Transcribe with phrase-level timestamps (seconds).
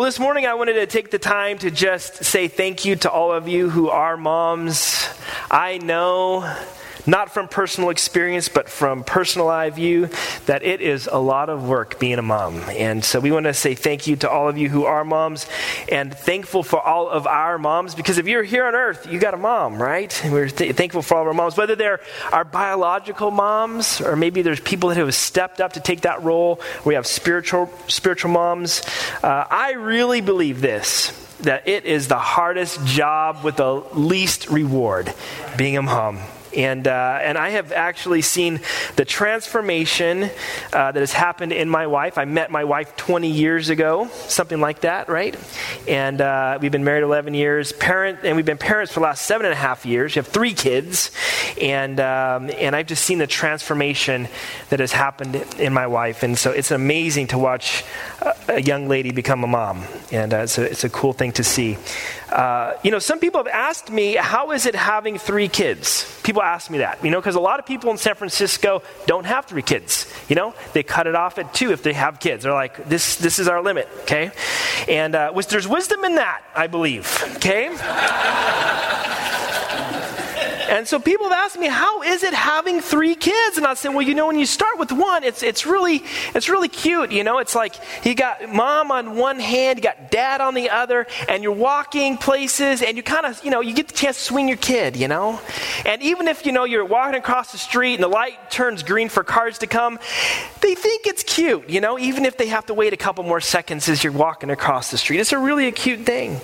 [0.00, 3.10] Well, this morning I wanted to take the time to just say thank you to
[3.10, 5.06] all of you who are moms.
[5.50, 6.40] I know
[7.06, 10.08] not from personal experience, but from personal eye view,
[10.46, 12.60] that it is a lot of work being a mom.
[12.70, 15.46] And so we want to say thank you to all of you who are moms
[15.90, 19.34] and thankful for all of our moms because if you're here on earth, you got
[19.34, 20.24] a mom, right?
[20.24, 22.00] And we're th- thankful for all of our moms, whether they're
[22.32, 26.60] our biological moms or maybe there's people that have stepped up to take that role.
[26.84, 28.82] We have spiritual, spiritual moms.
[29.22, 35.12] Uh, I really believe this that it is the hardest job with the least reward
[35.56, 36.20] being a mom.
[36.56, 38.60] And, uh, and I have actually seen
[38.96, 40.24] the transformation
[40.72, 42.18] uh, that has happened in my wife.
[42.18, 45.36] I met my wife 20 years ago, something like that, right?
[45.86, 49.26] And uh, we've been married 11 years, parent, and we've been parents for the last
[49.26, 50.14] seven and a half years.
[50.14, 51.10] We have three kids,
[51.60, 54.28] and, um, and I've just seen the transformation
[54.70, 56.22] that has happened in my wife.
[56.22, 57.84] And so it's amazing to watch
[58.48, 61.44] a young lady become a mom, and uh, it's, a, it's a cool thing to
[61.44, 61.78] see.
[62.30, 66.06] Uh, you know, some people have asked me, how is it having three kids?
[66.22, 69.26] People ask me that, you know, because a lot of people in San Francisco don't
[69.26, 70.06] have three kids.
[70.28, 72.44] You know, they cut it off at two if they have kids.
[72.44, 74.30] They're like, this, this is our limit, okay?
[74.88, 77.68] And uh, there's wisdom in that, I believe, okay?
[80.70, 83.56] And so people have asked me, how is it having three kids?
[83.56, 86.48] And I said, well, you know, when you start with one, it's, it's, really, it's
[86.48, 87.10] really cute.
[87.10, 90.70] You know, it's like you got mom on one hand, you got dad on the
[90.70, 94.16] other, and you're walking places, and you kind of, you know, you get the chance
[94.18, 95.40] to swing your kid, you know?
[95.84, 99.08] And even if, you know, you're walking across the street and the light turns green
[99.08, 99.98] for cars to come,
[100.60, 103.40] they think it's cute, you know, even if they have to wait a couple more
[103.40, 105.18] seconds as you're walking across the street.
[105.18, 106.40] It's a really a cute thing.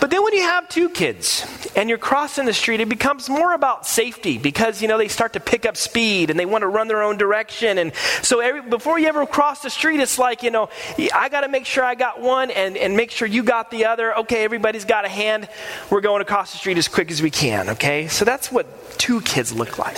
[0.00, 1.44] But then when you have two kids
[1.76, 5.34] and you're crossing the street, it becomes more about safety because, you know, they start
[5.34, 7.78] to pick up speed and they want to run their own direction.
[7.78, 10.68] And so every, before you ever cross the street, it's like, you know,
[11.14, 13.86] I got to make sure I got one and, and make sure you got the
[13.86, 14.16] other.
[14.18, 15.48] Okay, everybody's got a hand.
[15.90, 18.08] We're going across the street as quick as we can, okay?
[18.08, 19.96] So that's what two kids look like.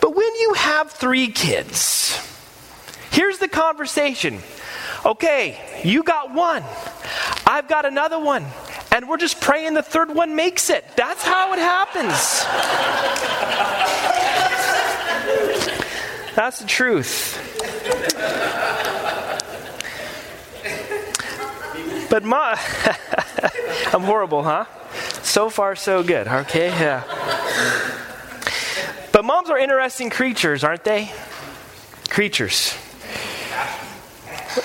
[0.00, 2.18] But when you have three kids,
[3.10, 4.40] here's the conversation.
[5.04, 6.62] Okay, you got one.
[7.46, 8.44] I've got another one.
[8.92, 10.84] And we're just praying the third one makes it.
[10.96, 12.44] That's how it happens.
[16.34, 17.38] That's the truth.
[22.10, 22.58] But my,
[23.92, 24.64] I'm horrible, huh?
[25.22, 26.26] So far, so good.
[26.26, 27.04] Okay, yeah.
[29.12, 31.12] But moms are interesting creatures, aren't they?
[32.08, 32.76] Creatures.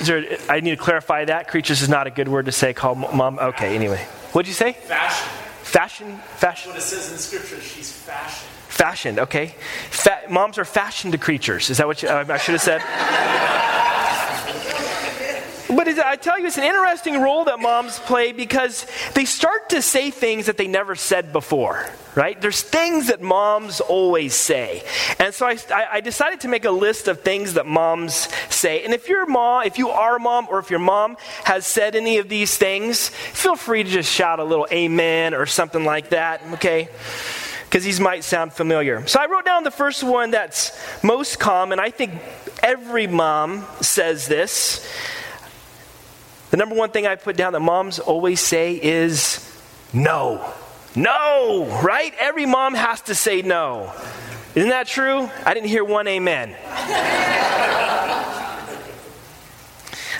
[0.01, 1.47] There, I need to clarify that.
[1.47, 2.73] Creatures is not a good word to say.
[2.73, 3.39] Call mom.
[3.39, 3.75] Okay.
[3.75, 4.73] Anyway, what'd you say?
[4.73, 5.29] Fashion.
[5.63, 6.17] Fashion.
[6.35, 6.71] Fashion.
[6.71, 8.49] What it says in Scripture, she's fashioned.
[8.67, 9.19] Fashioned.
[9.19, 9.55] Okay.
[9.89, 11.69] Fa- moms are fashioned to creatures.
[11.69, 12.81] Is that what you, uh, I should have said?
[15.75, 19.81] But I tell you, it's an interesting role that moms play because they start to
[19.81, 22.39] say things that they never said before, right?
[22.39, 24.83] There's things that moms always say.
[25.19, 25.57] And so I,
[25.91, 28.85] I decided to make a list of things that moms say.
[28.85, 31.95] And if your mom, if you are a mom, or if your mom has said
[31.95, 36.09] any of these things, feel free to just shout a little amen or something like
[36.09, 36.89] that, okay?
[37.65, 39.05] Because these might sound familiar.
[39.07, 40.71] So I wrote down the first one that's
[41.03, 41.79] most common.
[41.79, 42.13] I think
[42.63, 44.87] every mom says this.
[46.51, 49.41] The number one thing I put down that moms always say is
[49.93, 50.53] no.
[50.95, 52.13] No, right?
[52.19, 53.93] Every mom has to say no.
[54.53, 55.29] Isn't that true?
[55.45, 56.55] I didn't hear one amen.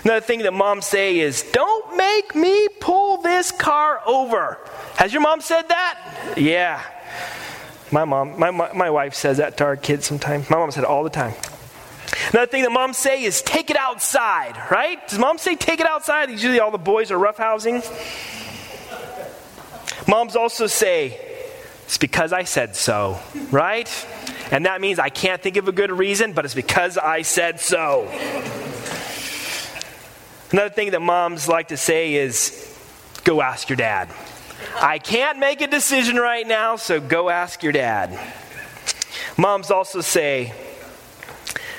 [0.04, 4.60] Another thing that moms say is, don't make me pull this car over.
[4.98, 6.36] Has your mom said that?
[6.38, 6.84] Yeah.
[7.92, 10.50] My mom, my, my, my wife says that to our kids sometimes.
[10.50, 11.34] My mom said it all the time.
[12.32, 15.06] Another thing that moms say is take it outside, right?
[15.08, 16.30] Does mom say take it outside?
[16.30, 17.84] Usually all the boys are roughhousing.
[20.08, 21.20] Moms also say,
[21.86, 23.20] it's because I said so,
[23.52, 23.90] right?
[24.52, 27.60] And that means I can't think of a good reason, but it's because I said
[27.60, 28.08] so.
[30.52, 32.62] Another thing that moms like to say is,
[33.24, 34.10] go ask your dad.
[34.76, 38.18] I can't make a decision right now, so go ask your dad.
[39.38, 40.54] Moms also say,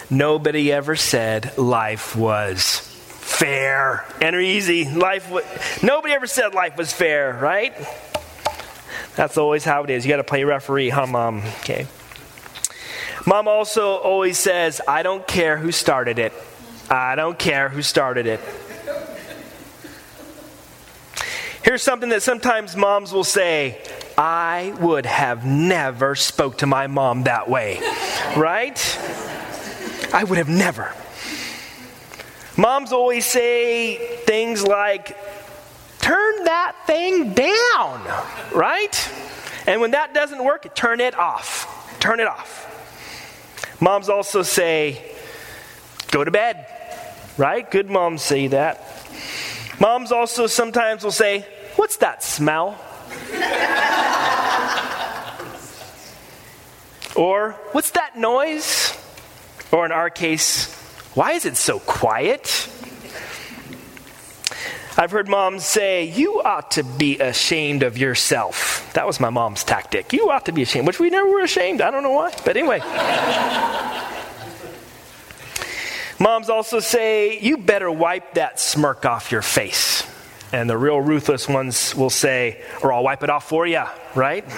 [0.09, 4.89] Nobody ever said life was fair and easy.
[4.89, 5.45] Life was,
[5.83, 7.75] nobody ever said life was fair, right?
[9.17, 10.05] That's always how it is.
[10.05, 11.43] You got to play referee, huh, mom?
[11.61, 11.87] Okay.
[13.27, 16.33] Mom also always says, I don't care who started it.
[16.89, 18.41] I don't care who started it.
[21.65, 23.83] Here's something that sometimes moms will say
[24.17, 27.81] I would have never spoke to my mom that way.
[28.37, 28.79] Right?
[30.13, 30.93] I would have never.
[32.57, 35.17] Moms always say things like,
[35.99, 38.03] turn that thing down,
[38.55, 39.13] right?
[39.67, 41.99] And when that doesn't work, turn it off.
[42.01, 42.73] Turn it off.
[43.81, 45.15] Moms also say,
[46.11, 46.67] go to bed,
[47.37, 47.71] right?
[47.71, 48.83] Good moms say that.
[49.79, 52.79] Moms also sometimes will say, What's that smell?
[57.17, 58.86] or, What's that noise?
[59.73, 60.73] Or in our case,
[61.15, 62.69] Why is it so quiet?
[64.99, 68.91] I've heard moms say, You ought to be ashamed of yourself.
[68.95, 70.15] That was my mom's tactic.
[70.15, 71.83] You ought to be ashamed, which we never were ashamed.
[71.83, 72.33] I don't know why.
[72.45, 72.79] But anyway.
[76.19, 80.03] moms also say, You better wipe that smirk off your face.
[80.53, 83.85] And the real ruthless ones will say, Or I'll wipe it off for you,
[84.15, 84.45] right?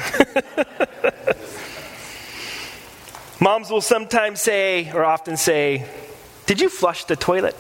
[3.40, 5.87] moms will sometimes say, or often say,
[6.46, 7.56] Did you flush the toilet?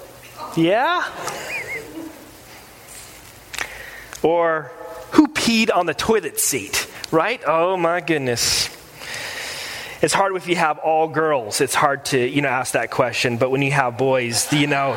[0.56, 1.04] Yeah?
[4.22, 4.72] Or
[5.12, 7.40] who peed on the toilet seat, right?
[7.46, 8.68] Oh my goodness.
[10.00, 11.60] It's hard if you have all girls.
[11.60, 14.96] It's hard to, you know, ask that question, but when you have boys, you know.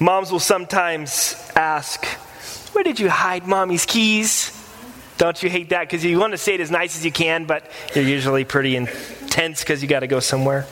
[0.00, 2.04] Moms will sometimes ask,
[2.72, 4.50] Where did you hide mommy's keys?
[5.20, 5.82] Don't you hate that?
[5.82, 8.74] Because you want to say it as nice as you can, but you're usually pretty
[8.74, 10.66] intense because you got to go somewhere.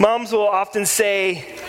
[0.00, 1.60] Moms will often say,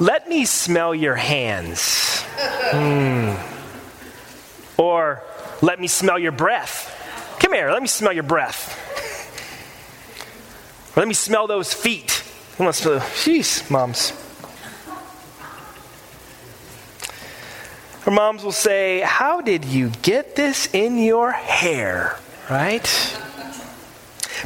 [0.00, 2.24] let me smell your hands.
[2.72, 3.40] Mm.
[4.76, 5.22] Or,
[5.62, 6.90] let me smell your breath.
[7.38, 8.80] Come here, let me smell your breath.
[10.96, 12.24] Or let me smell those feet.
[13.22, 14.23] Jeez, moms.
[18.06, 22.18] Or moms will say, How did you get this in your hair?
[22.50, 22.84] Right?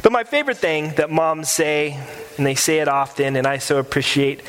[0.01, 1.99] But my favorite thing that moms say,
[2.37, 4.43] and they say it often, and I so appreciate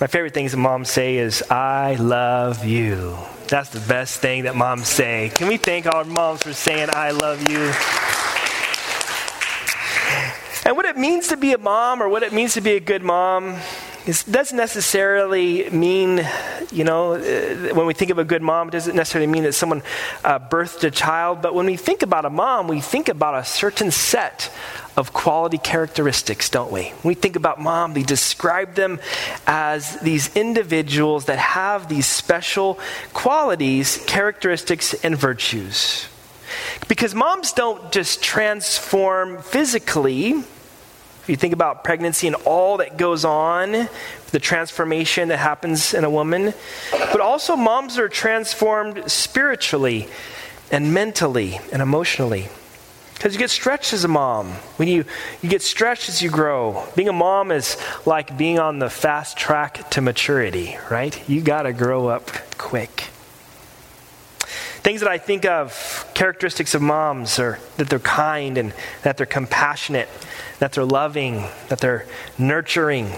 [0.00, 3.16] my favorite things that moms say is, I love you.
[3.48, 5.32] That's the best thing that moms say.
[5.34, 7.72] Can we thank our moms for saying, I love you?
[10.66, 12.80] And what it means to be a mom or what it means to be a
[12.80, 13.56] good mom
[14.06, 16.24] it doesn't necessarily mean,
[16.70, 19.54] you know, uh, when we think of a good mom, it doesn't necessarily mean that
[19.54, 19.82] someone
[20.22, 21.42] uh, birthed a child.
[21.42, 24.52] But when we think about a mom, we think about a certain set
[24.96, 26.84] of quality characteristics, don't we?
[27.02, 29.00] When we think about mom, we describe them
[29.46, 32.78] as these individuals that have these special
[33.12, 36.06] qualities, characteristics, and virtues.
[36.86, 40.44] Because moms don't just transform physically
[41.26, 43.88] if you think about pregnancy and all that goes on,
[44.30, 46.54] the transformation that happens in a woman,
[46.92, 50.06] but also moms are transformed spiritually
[50.70, 52.46] and mentally and emotionally.
[53.14, 54.50] Because you get stretched as a mom.
[54.76, 55.04] When you,
[55.42, 56.86] you get stretched as you grow.
[56.94, 57.76] Being a mom is
[58.06, 61.28] like being on the fast track to maturity, right?
[61.28, 63.08] You got to grow up quick.
[64.86, 68.72] Things that I think of, characteristics of moms, are that they're kind and
[69.02, 70.08] that they're compassionate,
[70.60, 72.06] that they're loving, that they're
[72.38, 73.10] nurturing,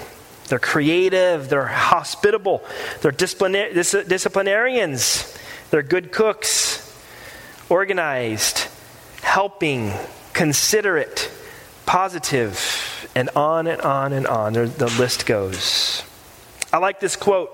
[0.49, 2.65] they're creative, they're hospitable,
[3.03, 5.39] they're disciplinarians,
[5.69, 6.99] they're good cooks,
[7.69, 8.67] organized,
[9.21, 9.93] helping,
[10.33, 11.31] considerate,
[11.85, 14.55] positive, and on and on and on.
[14.55, 16.03] The list goes.
[16.73, 17.51] I like this quote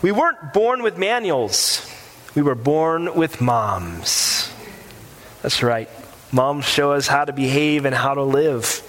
[0.00, 1.88] We weren't born with manuals
[2.34, 4.52] we were born with moms.
[5.42, 5.88] That's right.
[6.30, 8.82] Moms show us how to behave and how to live.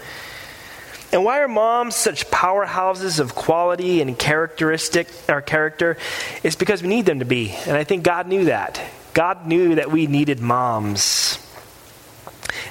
[1.11, 5.97] And why are moms such powerhouses of quality and characteristic or character?
[6.41, 7.51] It's because we need them to be.
[7.67, 8.81] And I think God knew that.
[9.13, 11.37] God knew that we needed moms.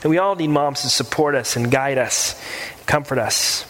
[0.03, 2.41] And we all need moms to support us and guide us,
[2.87, 3.67] comfort us.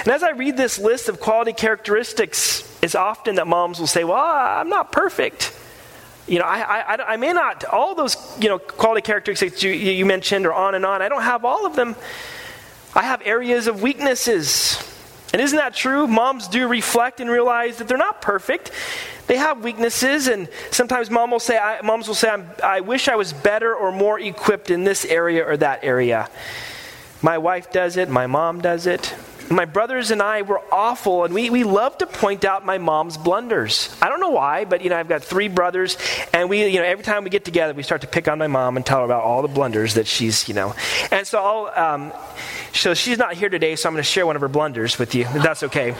[0.00, 4.04] And as I read this list of quality characteristics, it's often that moms will say,
[4.04, 5.52] Well, I'm not perfect
[6.26, 10.06] you know, I, I, I, may not, all those, you know, quality characteristics you, you
[10.06, 11.94] mentioned or on and on, I don't have all of them.
[12.94, 14.78] I have areas of weaknesses.
[15.32, 16.06] And isn't that true?
[16.06, 18.70] Moms do reflect and realize that they're not perfect.
[19.26, 22.28] They have weaknesses, and sometimes mom will say, I, moms will say,
[22.62, 26.28] i wish I was better or more equipped in this area or that area.
[27.22, 29.14] My wife does it, my mom does it.
[29.50, 33.18] My brothers and I were awful, and we, we love to point out my mom's
[33.18, 33.94] blunders.
[34.00, 35.98] I don't know why, but you know, I've got three brothers,
[36.32, 38.46] and we, you know, every time we get together, we start to pick on my
[38.46, 40.74] mom and tell her about all the blunders that she's, you know.
[41.10, 42.12] And so I'll, um,
[42.72, 45.14] so she's not here today, so I'm going to share one of her blunders with
[45.14, 45.24] you.
[45.24, 45.94] That's okay.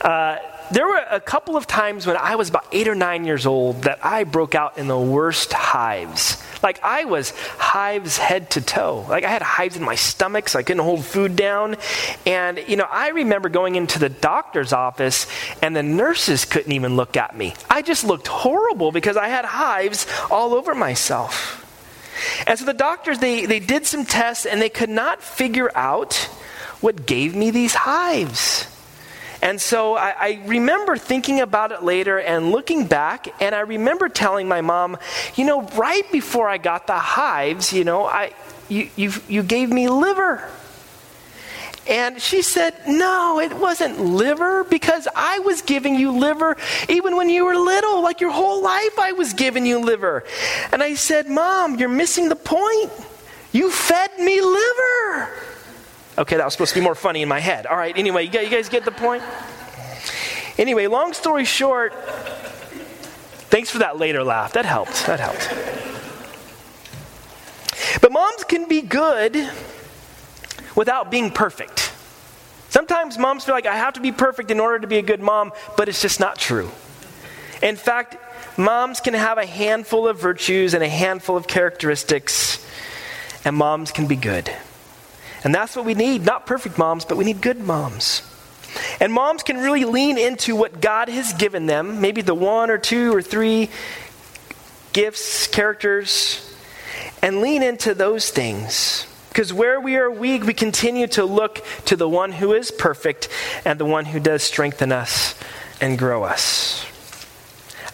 [0.00, 0.38] Uh,
[0.70, 3.82] there were a couple of times when I was about eight or nine years old
[3.82, 6.42] that I broke out in the worst hives.
[6.62, 9.06] Like I was hives head to toe.
[9.08, 11.76] Like I had hives in my stomach, so I couldn't hold food down.
[12.26, 15.26] And, you know, I remember going into the doctor's office
[15.62, 17.54] and the nurses couldn't even look at me.
[17.70, 21.64] I just looked horrible because I had hives all over myself.
[22.46, 26.14] And so the doctors, they, they did some tests and they could not figure out
[26.80, 28.66] what gave me these hives.
[29.40, 34.08] And so I, I, remember thinking about it later and looking back, and I remember
[34.08, 34.96] telling my mom,
[35.36, 38.32] you know, right before I got the hives, you know, I,
[38.68, 40.48] you, you, you gave me liver.
[41.86, 46.56] And she said, No, it wasn't liver because I was giving you liver
[46.88, 48.02] even when you were little.
[48.02, 50.24] Like your whole life, I was giving you liver.
[50.70, 52.90] And I said, Mom, you're missing the point.
[53.52, 55.30] You fed me liver.
[56.18, 57.64] Okay, that was supposed to be more funny in my head.
[57.66, 59.22] All right, anyway, you guys get the point?
[60.58, 61.94] Anyway, long story short,
[63.50, 64.54] thanks for that later laugh.
[64.54, 65.06] That helped.
[65.06, 65.48] That helped.
[68.00, 69.48] But moms can be good
[70.74, 71.92] without being perfect.
[72.68, 75.20] Sometimes moms feel like I have to be perfect in order to be a good
[75.20, 76.68] mom, but it's just not true.
[77.62, 78.16] In fact,
[78.58, 82.66] moms can have a handful of virtues and a handful of characteristics,
[83.44, 84.50] and moms can be good.
[85.44, 86.24] And that's what we need.
[86.24, 88.22] Not perfect moms, but we need good moms.
[89.00, 92.78] And moms can really lean into what God has given them, maybe the one or
[92.78, 93.70] two or three
[94.92, 96.54] gifts, characters,
[97.22, 99.06] and lean into those things.
[99.28, 103.28] Because where we are weak, we continue to look to the one who is perfect
[103.64, 105.34] and the one who does strengthen us
[105.80, 106.84] and grow us.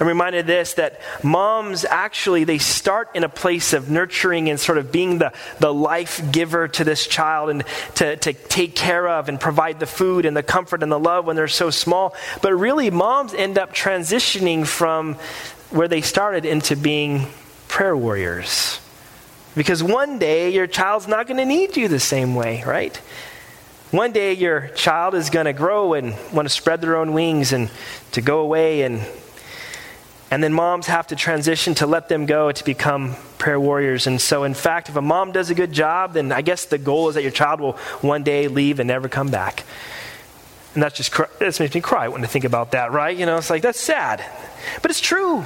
[0.00, 4.58] I'm reminded of this that moms actually they start in a place of nurturing and
[4.58, 7.64] sort of being the, the life giver to this child and
[7.96, 11.26] to, to take care of and provide the food and the comfort and the love
[11.26, 12.14] when they're so small.
[12.42, 15.14] But really moms end up transitioning from
[15.70, 17.26] where they started into being
[17.68, 18.80] prayer warriors.
[19.54, 22.96] Because one day your child's not going to need you the same way, right?
[23.92, 27.52] One day your child is going to grow and want to spread their own wings
[27.52, 27.70] and
[28.10, 29.00] to go away and
[30.34, 34.08] and then moms have to transition to let them go to become prayer warriors.
[34.08, 36.76] And so, in fact, if a mom does a good job, then I guess the
[36.76, 39.62] goal is that your child will one day leave and never come back.
[40.74, 43.16] And that's just, that makes me cry when I think about that, right?
[43.16, 44.24] You know, it's like, that's sad.
[44.82, 45.44] But it's true.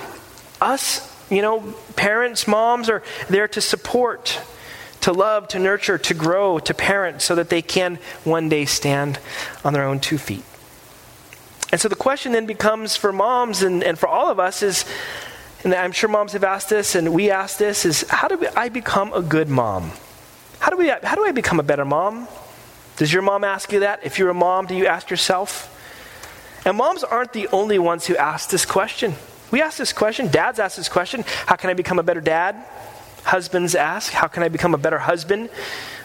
[0.58, 4.40] Us, you know, parents, moms are there to support,
[5.02, 9.18] to love, to nurture, to grow, to parent so that they can one day stand
[9.66, 10.44] on their own two feet.
[11.70, 14.84] And so the question then becomes for moms and, and for all of us is,
[15.64, 18.68] and I'm sure moms have asked this and we ask this, is how do I
[18.68, 19.92] become a good mom?
[20.60, 22.26] How do, we, how do I become a better mom?
[22.96, 24.00] Does your mom ask you that?
[24.04, 25.74] If you're a mom, do you ask yourself?
[26.64, 29.14] And moms aren't the only ones who ask this question.
[29.50, 30.28] We ask this question.
[30.28, 32.56] Dads ask this question How can I become a better dad?
[33.22, 35.48] Husbands ask, How can I become a better husband?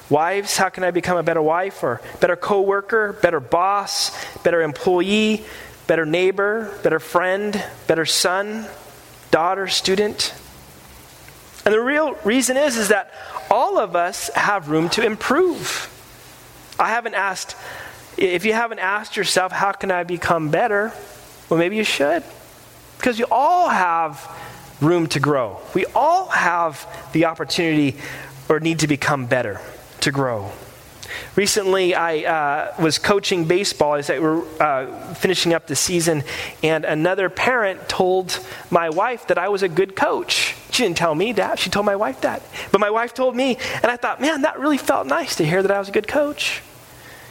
[0.10, 4.12] Wives, how can I become a better wife or better coworker, better boss,
[4.44, 5.46] better employee,
[5.88, 8.68] better neighbor, better friend, better son,
[9.32, 10.34] daughter, student?
[11.66, 13.14] And the real reason is is that
[13.50, 15.90] all of us have room to improve.
[16.78, 17.56] I haven't asked
[18.18, 20.92] if you haven't asked yourself how can I become better?
[21.50, 22.24] Well, maybe you should.
[22.98, 24.30] Because you all have
[24.82, 25.60] room to grow.
[25.74, 27.98] We all have the opportunity
[28.50, 29.62] or need to become better
[30.04, 30.52] to grow.
[31.36, 36.24] Recently, I uh, was coaching baseball as we were uh, finishing up the season,
[36.62, 40.56] and another parent told my wife that I was a good coach.
[40.72, 42.42] She didn't tell me that, she told my wife that.
[42.72, 45.62] But my wife told me, and I thought, man, that really felt nice to hear
[45.62, 46.62] that I was a good coach.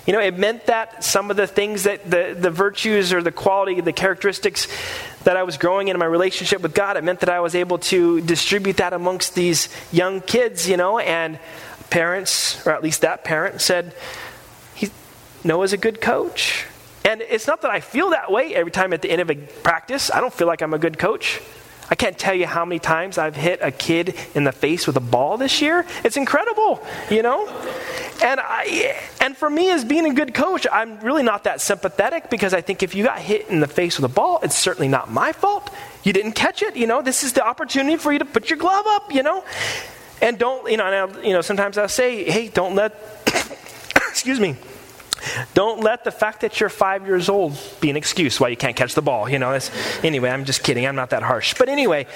[0.07, 3.31] You know, it meant that some of the things that the, the virtues or the
[3.31, 4.67] quality, the characteristics
[5.23, 7.79] that I was growing in my relationship with God, it meant that I was able
[7.79, 11.39] to distribute that amongst these young kids, you know, and
[11.93, 13.95] parents, or at least that parent, said,
[15.45, 16.65] Noah's a good coach.
[17.05, 19.35] And it's not that I feel that way every time at the end of a
[19.35, 20.11] practice.
[20.11, 21.43] I don't feel like I'm a good coach.
[21.91, 24.97] I can't tell you how many times I've hit a kid in the face with
[24.97, 25.85] a ball this year.
[26.03, 27.47] It's incredible, you know?
[28.25, 32.31] And I and for me as being a good coach, I'm really not that sympathetic
[32.31, 34.89] because I think if you got hit in the face with a ball, it's certainly
[34.89, 35.69] not my fault.
[36.05, 37.03] You didn't catch it, you know?
[37.03, 39.45] This is the opportunity for you to put your glove up, you know?
[40.23, 42.95] And don't, you know, I, you know, sometimes I'll say, hey, don't let,
[44.09, 44.57] excuse me,
[45.53, 48.77] don't let the fact that you're five years old be an excuse why you can't
[48.77, 49.29] catch the ball.
[49.29, 49.59] You know,
[50.03, 50.87] anyway, I'm just kidding.
[50.87, 51.55] I'm not that harsh.
[51.59, 52.07] But anyway,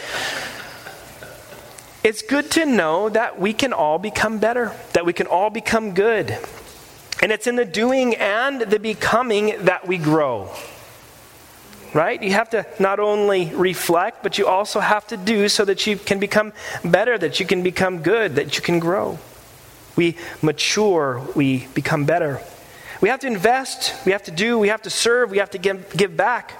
[2.04, 5.92] it's good to know that we can all become better, that we can all become
[5.92, 6.38] good.
[7.20, 10.50] And it's in the doing and the becoming that we grow.
[11.96, 12.22] Right?
[12.22, 15.96] You have to not only reflect, but you also have to do so that you
[15.96, 16.52] can become
[16.84, 19.18] better, that you can become good, that you can grow.
[19.96, 22.42] We mature, we become better.
[23.00, 25.58] We have to invest, we have to do, we have to serve, we have to
[25.58, 26.52] give, give back.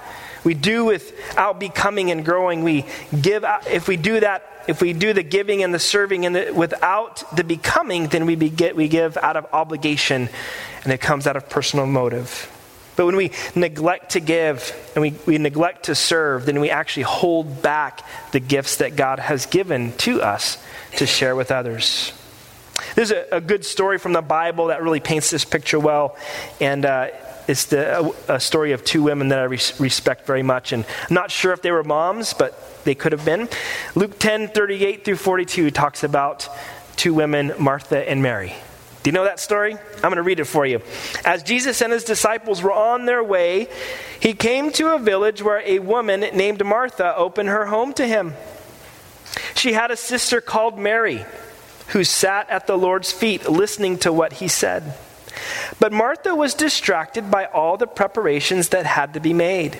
[0.43, 2.63] We do without becoming and growing.
[2.63, 2.85] We
[3.21, 6.35] give out, if we do that, if we do the giving and the serving and
[6.35, 10.29] the, without the becoming, then we, be, we give out of obligation
[10.83, 12.51] and it comes out of personal motive.
[12.97, 17.03] But when we neglect to give and we, we neglect to serve, then we actually
[17.03, 20.57] hold back the gifts that God has given to us
[20.97, 22.11] to share with others.
[22.95, 26.17] There's a, a good story from the Bible that really paints this picture well.
[26.59, 27.09] And uh,
[27.47, 30.71] it's the, a, a, story of two women that I res- respect very much.
[30.71, 33.47] And I'm not sure if they were moms, but they could have been.
[33.95, 36.49] Luke 10 38 through 42 talks about
[36.95, 38.55] two women, Martha and Mary.
[39.07, 39.71] Do you know that story?
[39.71, 40.81] I'm going to read it for you.
[41.23, 43.69] As Jesus and his disciples were on their way,
[44.19, 48.33] he came to a village where a woman named Martha opened her home to him.
[49.55, 51.25] She had a sister called Mary
[51.93, 54.93] who sat at the Lord's feet listening to what he said.
[55.79, 59.79] But Martha was distracted by all the preparations that had to be made.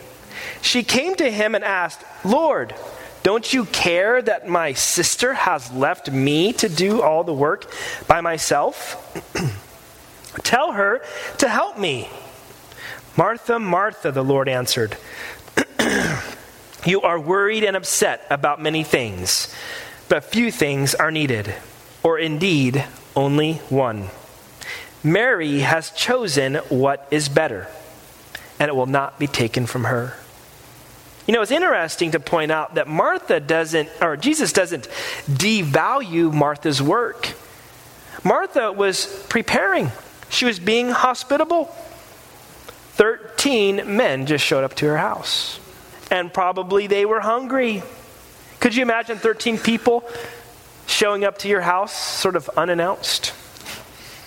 [0.61, 2.73] She came to him and asked, Lord,
[3.27, 7.69] don't you care that my sister has left me to do all the work
[8.07, 8.95] by myself?
[10.43, 11.01] Tell her
[11.39, 12.07] to help me.
[13.17, 14.95] Martha, Martha, the Lord answered,
[16.85, 19.53] You are worried and upset about many things,
[20.07, 21.53] but few things are needed,
[22.03, 24.07] or indeed only one.
[25.03, 27.67] Mary has chosen what is better,
[28.57, 30.15] and it will not be taken from her.
[31.27, 34.87] You know, it's interesting to point out that Martha doesn't, or Jesus doesn't
[35.25, 37.33] devalue Martha's work.
[38.23, 39.91] Martha was preparing,
[40.29, 41.65] she was being hospitable.
[42.93, 45.59] 13 men just showed up to her house,
[46.09, 47.83] and probably they were hungry.
[48.59, 50.09] Could you imagine 13 people
[50.87, 53.33] showing up to your house sort of unannounced?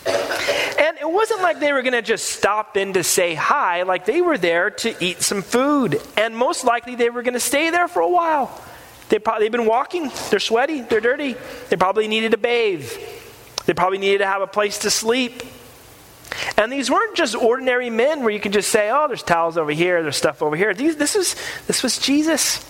[0.06, 4.06] And it wasn't like they were going to just stop in to say hi, like
[4.06, 6.00] they were there to eat some food.
[6.16, 8.62] And most likely they were going to stay there for a while.
[9.10, 11.36] They probably, they've been walking, they're sweaty, they're dirty.
[11.68, 12.90] They probably needed to bathe,
[13.66, 15.42] they probably needed to have a place to sleep.
[16.56, 19.72] And these weren't just ordinary men where you could just say, oh, there's towels over
[19.72, 20.72] here, there's stuff over here.
[20.74, 21.34] These, this, was,
[21.66, 22.64] this was Jesus.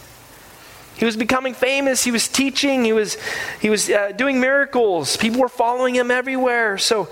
[1.01, 2.05] He was becoming famous.
[2.05, 2.85] He was teaching.
[2.85, 3.17] He was,
[3.59, 5.17] he was uh, doing miracles.
[5.17, 6.77] People were following him everywhere.
[6.77, 7.09] So,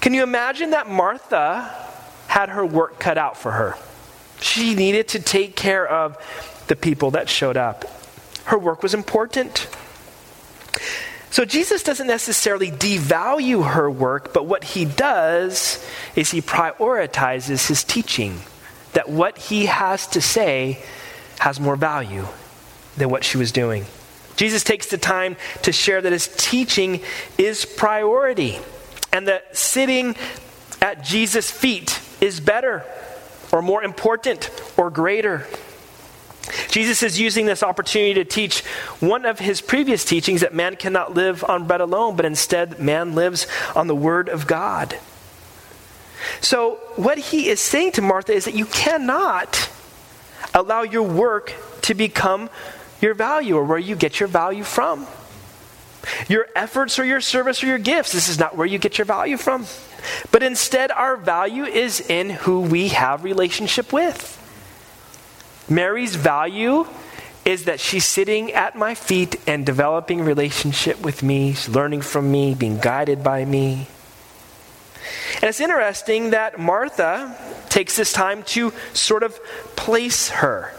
[0.00, 1.68] can you imagine that Martha
[2.28, 3.76] had her work cut out for her?
[4.40, 6.16] She needed to take care of
[6.68, 7.84] the people that showed up.
[8.44, 9.66] Her work was important.
[11.30, 15.84] So Jesus doesn't necessarily devalue her work, but what he does
[16.14, 18.42] is he prioritizes his teaching.
[18.92, 20.78] That what he has to say
[21.40, 22.28] has more value
[22.96, 23.86] than what she was doing.
[24.36, 27.00] Jesus takes the time to share that his teaching
[27.38, 28.58] is priority
[29.12, 30.16] and that sitting
[30.80, 32.84] at Jesus' feet is better
[33.52, 35.46] or more important or greater.
[36.68, 38.60] Jesus is using this opportunity to teach
[39.00, 43.14] one of his previous teachings that man cannot live on bread alone, but instead man
[43.14, 44.98] lives on the word of God.
[46.40, 49.70] So, what he is saying to Martha is that you cannot
[50.54, 52.48] allow your work to become
[53.02, 55.06] your value or where you get your value from.
[56.28, 59.04] Your efforts or your service or your gifts, this is not where you get your
[59.04, 59.66] value from.
[60.30, 64.38] But instead, our value is in who we have relationship with.
[65.68, 66.86] Mary's value
[67.44, 72.30] is that she's sitting at my feet and developing relationship with me, she's learning from
[72.30, 73.88] me, being guided by me.
[75.36, 77.36] And it's interesting that Martha
[77.68, 79.38] takes this time to sort of
[79.74, 80.72] place her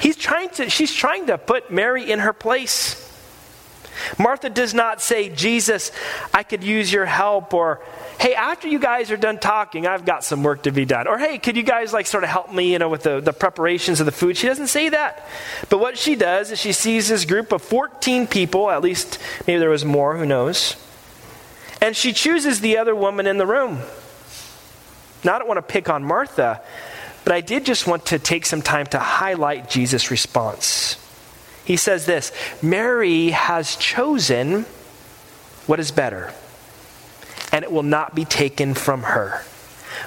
[0.00, 3.04] He's trying to, she's trying to put Mary in her place.
[4.18, 5.90] Martha does not say, Jesus,
[6.32, 7.82] I could use your help, or
[8.18, 11.06] hey, after you guys are done talking, I've got some work to be done.
[11.06, 13.32] Or hey, could you guys like sort of help me, you know, with the, the
[13.32, 14.36] preparations of the food?
[14.36, 15.26] She doesn't say that.
[15.68, 19.58] But what she does is she sees this group of 14 people, at least maybe
[19.58, 20.76] there was more, who knows.
[21.80, 23.80] And she chooses the other woman in the room.
[25.24, 26.62] Now, I don't want to pick on Martha,
[27.28, 30.96] but I did just want to take some time to highlight Jesus' response.
[31.66, 34.62] He says this Mary has chosen
[35.66, 36.32] what is better,
[37.52, 39.44] and it will not be taken from her.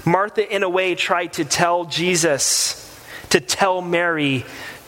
[0.03, 4.43] Martha, in a way, tried to tell Jesus, to tell Mary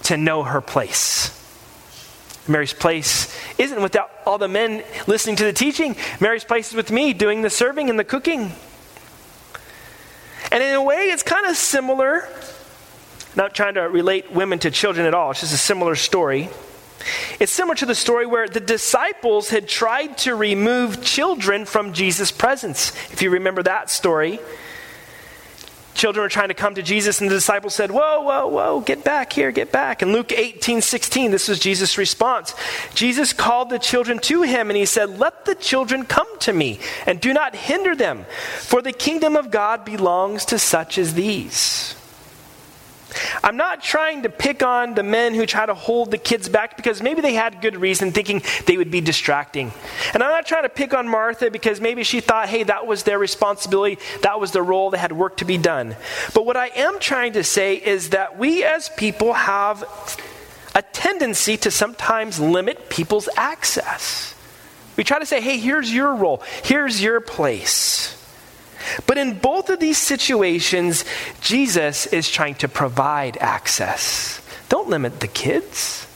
[0.05, 1.29] to know her place.
[2.47, 5.95] Mary's place isn't without all the men listening to the teaching.
[6.19, 8.53] Mary's place is with me doing the serving and the cooking.
[10.53, 12.29] And in a way, it's kind of similar
[13.35, 16.49] Not trying to relate women to children at all, it's just a similar story.
[17.39, 22.31] It's similar to the story where the disciples had tried to remove children from Jesus'
[22.31, 22.91] presence.
[23.11, 24.39] If you remember that story,
[26.03, 29.05] children were trying to come to Jesus, and the disciples said, Whoa, whoa, whoa, get
[29.05, 30.01] back here, get back.
[30.01, 32.53] In Luke 18 16, this was Jesus' response.
[32.93, 36.81] Jesus called the children to him, and he said, Let the children come to me,
[37.05, 38.25] and do not hinder them,
[38.59, 41.95] for the kingdom of God belongs to such as these.
[43.43, 46.77] I'm not trying to pick on the men who try to hold the kids back
[46.77, 49.71] because maybe they had good reason thinking they would be distracting.
[50.13, 53.03] And I'm not trying to pick on Martha because maybe she thought, hey, that was
[53.03, 55.95] their responsibility, that was their role, they had work to be done.
[56.33, 59.83] But what I am trying to say is that we as people have
[60.75, 64.33] a tendency to sometimes limit people's access.
[64.95, 68.19] We try to say, hey, here's your role, here's your place.
[69.05, 71.05] But in both of these situations,
[71.41, 74.41] Jesus is trying to provide access.
[74.69, 76.07] Don't limit the kids.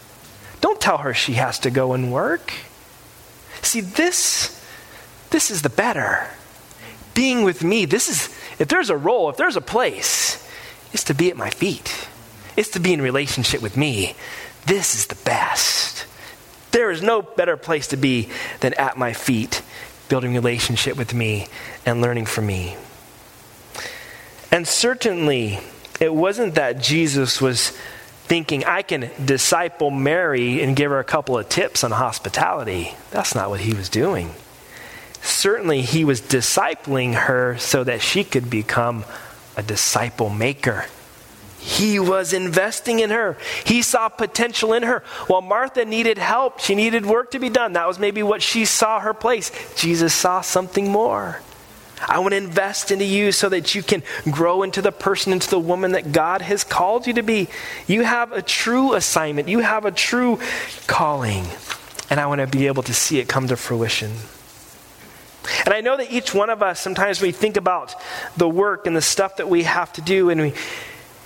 [0.62, 2.54] Don't tell her she has to go and work.
[3.62, 4.54] See, this
[5.30, 6.28] this is the better.
[7.14, 10.44] Being with me, this is if there's a role, if there's a place,
[10.94, 12.08] it's to be at my feet.
[12.56, 14.16] It's to be in relationship with me.
[14.66, 16.06] This is the best.
[16.72, 19.62] There is no better place to be than at my feet
[20.10, 21.48] building relationship with me
[21.86, 22.76] and learning from me.
[24.52, 25.60] And certainly,
[26.00, 27.70] it wasn't that Jesus was
[28.28, 32.94] thinking, I can disciple Mary and give her a couple of tips on hospitality.
[33.12, 34.32] That's not what he was doing.
[35.22, 39.06] Certainly, he was discipling her so that she could become
[39.56, 40.86] a disciple maker.
[41.60, 43.38] He was investing in her.
[43.66, 45.04] He saw potential in her.
[45.28, 47.74] While Martha needed help, she needed work to be done.
[47.74, 49.52] That was maybe what she saw her place.
[49.76, 51.42] Jesus saw something more.
[52.08, 55.50] I want to invest into you so that you can grow into the person, into
[55.50, 57.48] the woman that God has called you to be.
[57.88, 60.40] You have a true assignment, you have a true
[60.86, 61.46] calling.
[62.10, 64.12] And I want to be able to see it come to fruition.
[65.66, 67.96] And I know that each one of us, sometimes we think about
[68.36, 70.54] the work and the stuff that we have to do, and we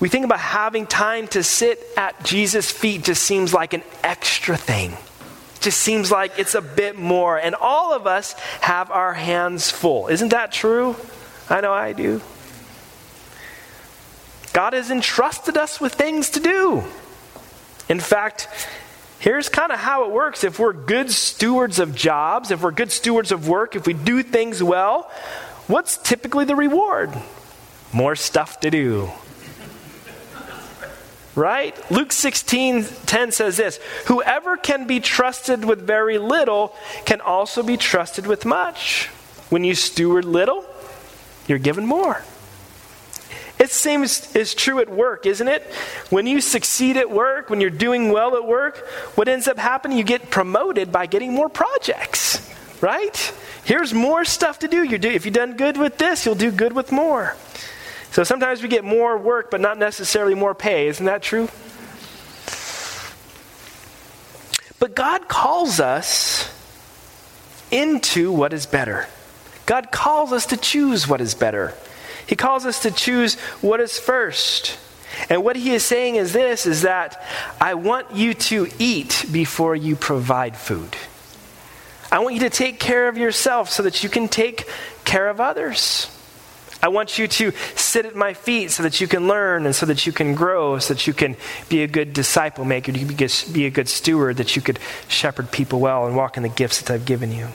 [0.02, 4.58] we think about having time to sit at Jesus' feet just seems like an extra
[4.58, 4.98] thing.
[5.60, 7.38] Just seems like it's a bit more.
[7.38, 10.08] And all of us have our hands full.
[10.08, 10.96] Isn't that true?
[11.52, 12.20] I know I do.
[14.54, 16.84] God has entrusted us with things to do.
[17.88, 18.48] In fact,
[19.20, 20.44] here's kind of how it works.
[20.44, 24.24] If we're good stewards of jobs, if we're good stewards of work, if we do
[24.24, 25.12] things well,
[25.68, 27.14] what's typically the reward?
[27.94, 29.12] More stuff to do
[31.36, 31.76] right?
[31.92, 37.78] Luke 16 10 says this Whoever can be trusted with very little can also be
[37.78, 39.08] trusted with much.
[39.50, 40.66] When you steward little,
[41.48, 42.24] you're given more.
[43.60, 45.62] It seems is true at work, isn't it?
[46.10, 50.00] When you succeed at work, when you're doing well at work, what ends up happening?
[50.00, 52.42] You get promoted by getting more projects,
[52.82, 53.34] right?
[53.64, 54.84] Here's more stuff to do.
[54.84, 57.36] You're do if you've done good with this, you'll do good with more.
[58.12, 60.88] So sometimes we get more work, but not necessarily more pay.
[60.88, 61.48] Isn't that true?
[64.80, 66.52] But God calls us
[67.72, 69.08] into what is better.
[69.66, 71.74] God calls us to choose what is better.
[72.28, 74.78] He calls us to choose what is first.
[75.30, 77.24] And what he is saying is this is that
[77.60, 80.96] I want you to eat before you provide food.
[82.12, 84.68] I want you to take care of yourself so that you can take
[85.06, 86.10] care of others.
[86.84, 89.86] I want you to sit at my feet so that you can learn and so
[89.86, 91.38] that you can grow, so that you can
[91.70, 95.52] be a good disciple maker, you can be a good steward, that you could shepherd
[95.52, 97.50] people well and walk in the gifts that I've given you.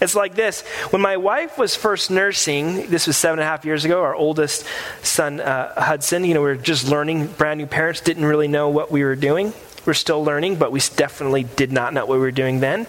[0.00, 0.62] It's like this.
[0.90, 4.14] When my wife was first nursing, this was seven and a half years ago, our
[4.14, 4.64] oldest
[5.02, 8.68] son, uh, Hudson, you know, we were just learning, brand new parents, didn't really know
[8.68, 9.52] what we were doing.
[9.84, 12.86] We're still learning, but we definitely did not know what we were doing then.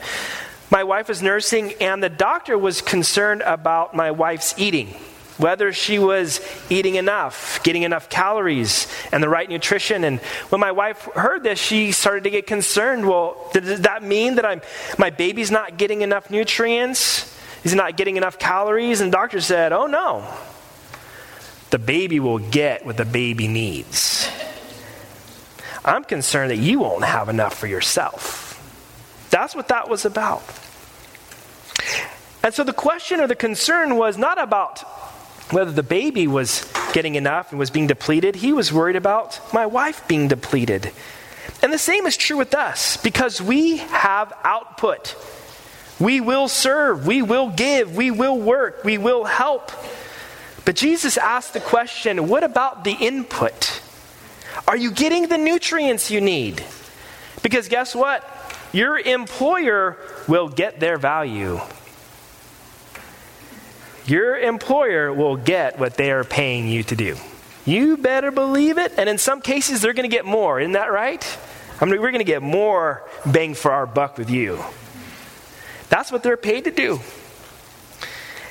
[0.70, 4.96] My wife was nursing, and the doctor was concerned about my wife's eating
[5.38, 10.04] whether she was eating enough, getting enough calories, and the right nutrition.
[10.04, 10.20] And
[10.50, 13.08] when my wife heard this, she started to get concerned.
[13.08, 14.62] Well, does that mean that I'm,
[14.98, 17.30] my baby's not getting enough nutrients?
[17.64, 19.02] He's not getting enough calories?
[19.02, 20.28] And the doctor said, Oh, no.
[21.70, 24.30] The baby will get what the baby needs.
[25.84, 28.52] I'm concerned that you won't have enough for yourself.
[29.32, 30.44] That's what that was about.
[32.44, 34.84] And so the question or the concern was not about
[35.52, 39.66] whether the baby was getting enough and was being depleted, he was worried about my
[39.66, 40.92] wife being depleted.
[41.62, 45.16] And the same is true with us because we have output.
[46.00, 49.72] We will serve, we will give, we will work, we will help.
[50.66, 53.82] But Jesus asked the question what about the input?
[54.68, 56.64] Are you getting the nutrients you need?
[57.42, 58.28] Because guess what?
[58.72, 61.60] Your employer will get their value.
[64.06, 67.16] Your employer will get what they are paying you to do.
[67.66, 68.94] You better believe it.
[68.98, 70.60] And in some cases, they're going to get more.
[70.60, 71.26] Isn't that right?
[71.80, 74.64] I mean, we're going to get more bang for our buck with you.
[75.90, 77.00] That's what they're paid to do.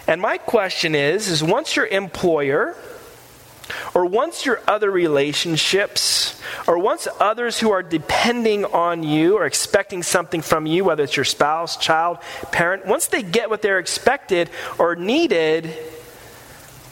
[0.07, 2.77] And my question is, is once your employer
[3.94, 10.03] or once your other relationships, or once others who are depending on you or expecting
[10.03, 12.18] something from you, whether it's your spouse, child,
[12.51, 15.72] parent, once they get what they're expected or needed,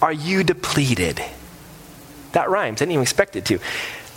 [0.02, 1.22] are you depleted?
[2.33, 2.80] That rhymes.
[2.80, 3.59] I didn't even expect it to.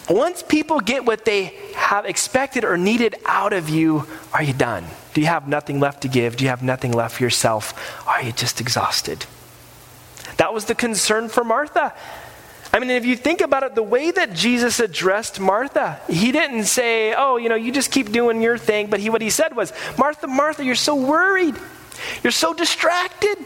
[0.09, 4.85] Once people get what they have expected or needed out of you, are you done?
[5.13, 6.37] Do you have nothing left to give?
[6.37, 8.07] Do you have nothing left for yourself?
[8.07, 9.25] Are you just exhausted?
[10.37, 11.93] That was the concern for Martha.
[12.73, 16.63] I mean, if you think about it, the way that Jesus addressed Martha, he didn't
[16.63, 18.87] say, oh, you know, you just keep doing your thing.
[18.87, 21.55] But he, what he said was, Martha, Martha, you're so worried.
[22.23, 23.37] You're so distracted.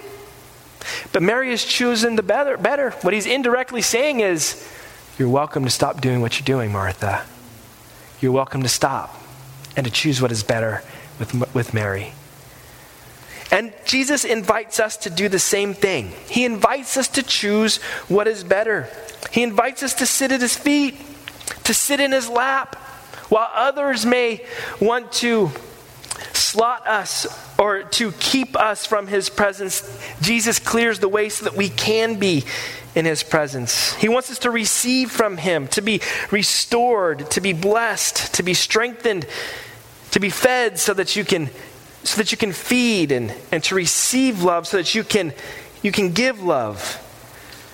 [1.12, 2.92] But Mary has chosen the better, better.
[3.02, 4.66] What he's indirectly saying is,
[5.20, 7.26] you're welcome to stop doing what you're doing, Martha.
[8.22, 9.14] You're welcome to stop
[9.76, 10.84] and to choose what is better
[11.20, 12.14] with, with Mary.
[13.52, 16.12] And Jesus invites us to do the same thing.
[16.30, 18.90] He invites us to choose what is better.
[19.32, 20.96] He invites us to sit at his feet,
[21.64, 22.76] to sit in his lap,
[23.30, 24.46] while others may
[24.80, 25.52] want to
[26.34, 30.00] slot us or to keep us from his presence.
[30.22, 32.46] Jesus clears the way so that we can be
[32.96, 33.94] in his presence.
[33.96, 38.54] He wants us to receive from him, to be restored, to be blessed, to be
[38.54, 39.26] strengthened,
[40.12, 41.50] to be fed so that you can
[42.08, 45.34] so that you can feed and, and to receive love so that you can
[45.84, 47.04] you can give love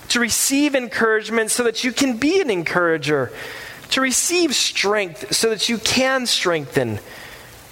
[0.08, 3.32] to receive encouragement so that you can be an encourager,
[3.90, 7.00] to receive strength so that you can strengthen,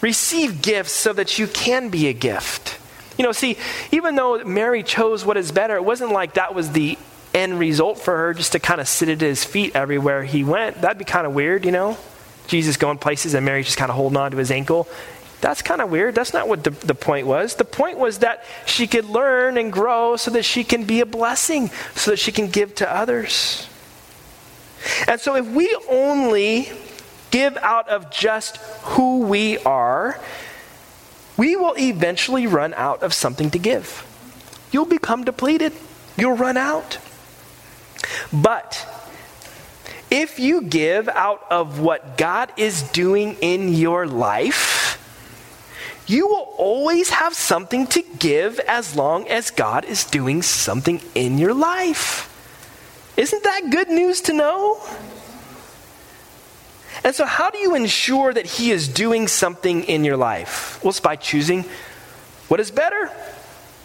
[0.01, 2.79] receive gifts so that you can be a gift.
[3.18, 3.59] You know, see,
[3.92, 6.98] even though Mary chose what is better, it wasn't like that was the
[7.35, 10.81] end result for her just to kind of sit at his feet everywhere he went.
[10.81, 11.96] That'd be kind of weird, you know?
[12.48, 14.88] Jesus going places and Mary just kind of holding on to his ankle.
[15.43, 16.15] That's kind of weird.
[16.15, 17.57] That's not what the, the point was.
[17.57, 21.07] The point was that she could learn and grow so that she can be a
[21.07, 23.69] blessing, so that she can give to others.
[25.09, 26.71] And so if we only
[27.33, 28.59] give out of just
[28.95, 30.21] who we are,
[31.37, 34.07] we will eventually run out of something to give.
[34.71, 35.73] You'll become depleted,
[36.17, 36.99] you'll run out.
[38.33, 38.87] But
[40.09, 44.82] if you give out of what God is doing in your life,
[46.12, 51.38] you will always have something to give as long as God is doing something in
[51.38, 52.29] your life.
[53.16, 54.81] Isn't that good news to know?
[57.05, 60.83] And so, how do you ensure that He is doing something in your life?
[60.83, 61.64] Well, it's by choosing
[62.48, 63.11] what is better.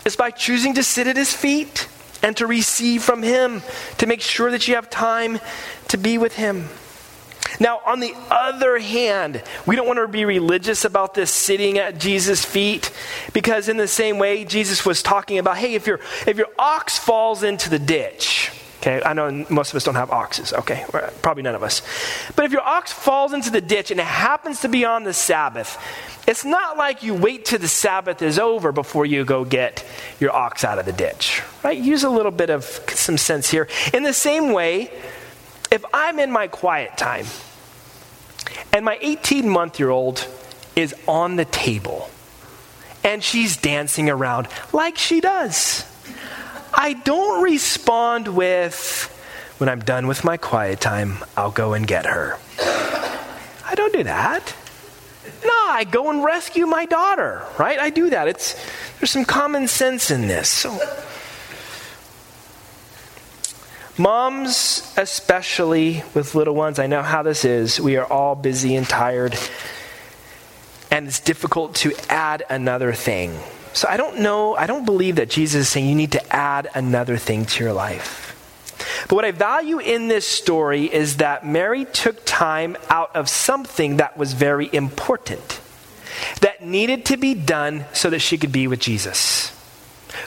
[0.05, 1.87] It's by choosing to sit at His feet
[2.21, 3.63] and to receive from Him,
[3.97, 5.39] to make sure that you have time
[5.87, 6.67] to be with Him.
[7.59, 11.97] Now, on the other hand, we don't want to be religious about this sitting at
[11.97, 12.91] Jesus' feet
[13.33, 16.97] because, in the same way, Jesus was talking about hey, if, your if your ox
[16.97, 20.85] falls into the ditch, okay, I know most of us don't have oxes, okay,
[21.21, 21.81] probably none of us.
[22.35, 25.13] But if your ox falls into the ditch and it happens to be on the
[25.13, 25.77] Sabbath,
[26.27, 29.85] it's not like you wait till the Sabbath is over before you go get
[30.19, 31.77] your ox out of the ditch, right?
[31.77, 33.67] Use a little bit of some sense here.
[33.93, 34.91] In the same way,
[35.71, 37.25] if I'm in my quiet time
[38.73, 40.27] and my 18 month year old
[40.75, 42.09] is on the table
[43.03, 45.85] and she's dancing around like she does,
[46.73, 49.13] I don't respond with,
[49.57, 52.37] when I'm done with my quiet time, I'll go and get her.
[52.59, 54.53] I don't do that.
[55.43, 57.79] No, I go and rescue my daughter, right?
[57.79, 58.27] I do that.
[58.27, 58.55] It's
[58.99, 60.49] there's some common sense in this.
[60.49, 60.79] So
[63.99, 67.79] Moms, especially with little ones, I know how this is.
[67.79, 69.35] We are all busy and tired,
[70.91, 73.35] and it's difficult to add another thing.
[73.73, 76.69] So I don't know, I don't believe that Jesus is saying you need to add
[76.75, 78.25] another thing to your life.
[79.09, 83.97] But what I value in this story is that Mary took time out of something
[83.97, 85.59] that was very important,
[86.41, 89.51] that needed to be done so that she could be with Jesus.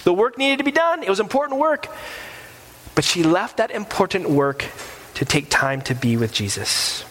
[0.03, 1.87] The work needed to be done, it was important work.
[2.95, 4.67] But she left that important work
[5.15, 7.05] to take time to be with Jesus.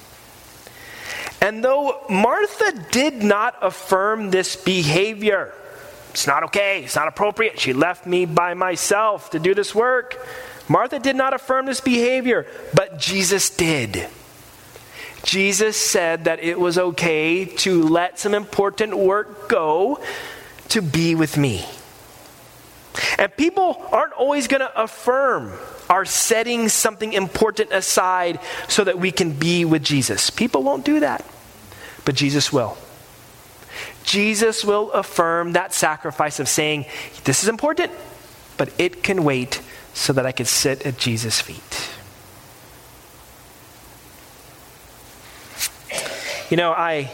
[1.41, 5.53] And though Martha did not affirm this behavior,
[6.11, 10.17] it's not okay, it's not appropriate, she left me by myself to do this work.
[10.67, 14.07] Martha did not affirm this behavior, but Jesus did.
[15.23, 19.99] Jesus said that it was okay to let some important work go
[20.69, 21.65] to be with me.
[23.17, 25.53] And people aren't always going to affirm
[25.89, 30.29] our setting something important aside so that we can be with Jesus.
[30.29, 31.25] People won't do that,
[32.05, 32.77] but Jesus will.
[34.03, 36.85] Jesus will affirm that sacrifice of saying,
[37.23, 37.91] This is important,
[38.57, 39.61] but it can wait
[39.93, 41.89] so that I can sit at Jesus' feet.
[46.49, 47.11] You know, I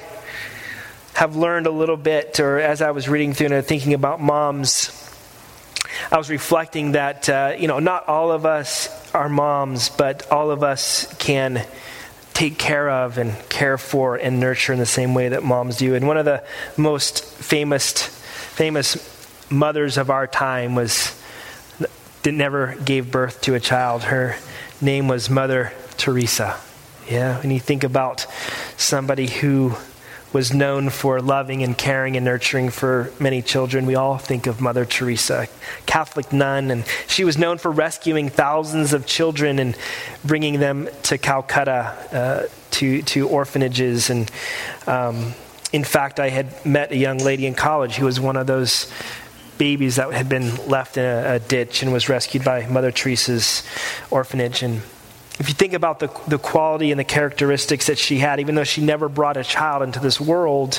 [1.15, 5.04] have learned a little bit, or as I was reading through and thinking about moms,
[6.11, 10.51] I was reflecting that, uh, you know, not all of us are moms, but all
[10.51, 11.65] of us can
[12.33, 15.95] take care of and care for and nurture in the same way that moms do.
[15.95, 16.43] And one of the
[16.77, 18.97] most famous, famous
[19.49, 21.19] mothers of our time was
[22.23, 24.03] that never gave birth to a child.
[24.03, 24.35] Her
[24.81, 26.59] name was Mother Teresa.
[27.07, 28.25] Yeah, when you think about
[28.77, 29.75] somebody who
[30.35, 33.85] was known for loving and caring and nurturing for many children.
[33.85, 35.47] We all think of Mother Teresa,
[35.85, 39.77] Catholic nun, and she was known for rescuing thousands of children and
[40.25, 44.09] bringing them to Calcutta uh, to to orphanages.
[44.09, 44.29] And
[44.87, 45.35] um,
[45.71, 48.91] in fact, I had met a young lady in college who was one of those
[49.57, 53.63] babies that had been left in a, a ditch and was rescued by Mother Teresa's
[54.11, 54.81] orphanage and
[55.37, 58.63] if you think about the, the quality and the characteristics that she had, even though
[58.63, 60.75] she never brought a child into this world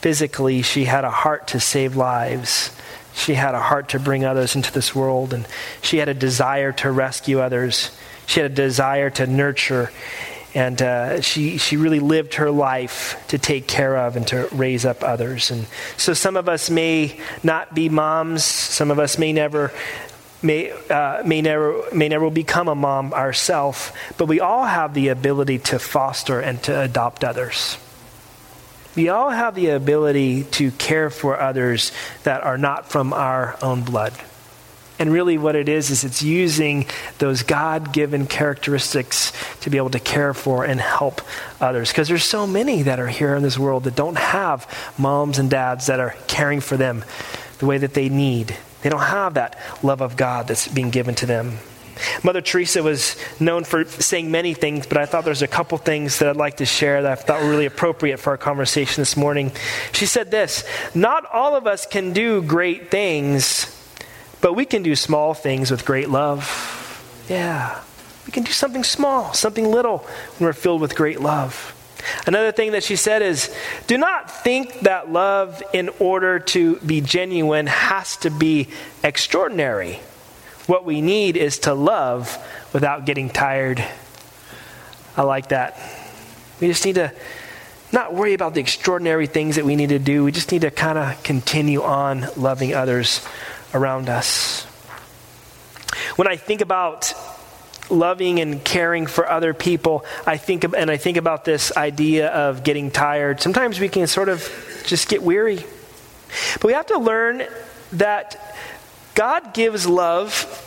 [0.00, 2.70] physically, she had a heart to save lives.
[3.14, 5.46] She had a heart to bring others into this world, and
[5.80, 7.96] she had a desire to rescue others.
[8.26, 9.90] She had a desire to nurture,
[10.54, 14.84] and uh, she, she really lived her life to take care of and to raise
[14.84, 15.50] up others.
[15.50, 19.72] And so some of us may not be moms, some of us may never
[20.44, 25.08] may, uh, may, never, may never become a mom ourselves, but we all have the
[25.08, 27.78] ability to foster and to adopt others.
[28.94, 31.90] We all have the ability to care for others
[32.22, 34.12] that are not from our own blood.
[34.96, 36.86] And really, what it is, is it's using
[37.18, 41.20] those God given characteristics to be able to care for and help
[41.60, 41.90] others.
[41.90, 45.50] Because there's so many that are here in this world that don't have moms and
[45.50, 47.04] dads that are caring for them
[47.58, 48.56] the way that they need.
[48.84, 51.56] They don't have that love of God that's being given to them.
[52.22, 56.18] Mother Teresa was known for saying many things, but I thought there's a couple things
[56.18, 59.16] that I'd like to share that I thought were really appropriate for our conversation this
[59.16, 59.52] morning.
[59.92, 63.74] She said this Not all of us can do great things,
[64.42, 67.24] but we can do small things with great love.
[67.26, 67.80] Yeah,
[68.26, 69.98] we can do something small, something little
[70.36, 71.74] when we're filled with great love.
[72.26, 73.54] Another thing that she said is
[73.86, 78.68] do not think that love, in order to be genuine, has to be
[79.02, 80.00] extraordinary.
[80.66, 82.38] What we need is to love
[82.72, 83.84] without getting tired.
[85.16, 85.78] I like that.
[86.60, 87.12] We just need to
[87.92, 90.24] not worry about the extraordinary things that we need to do.
[90.24, 93.24] We just need to kind of continue on loving others
[93.72, 94.64] around us.
[96.16, 97.14] When I think about
[97.90, 102.64] loving and caring for other people, I think, and I think about this idea of
[102.64, 103.40] getting tired.
[103.40, 104.48] Sometimes we can sort of
[104.86, 105.64] just get weary.
[106.54, 107.44] But we have to learn
[107.92, 108.56] that
[109.14, 110.60] God gives love,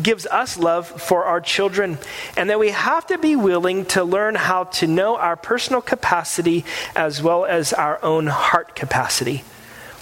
[0.00, 1.98] gives us love for our children,
[2.36, 6.64] and that we have to be willing to learn how to know our personal capacity
[6.94, 9.42] as well as our own heart capacity.